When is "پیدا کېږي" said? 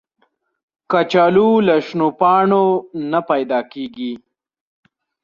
3.29-4.13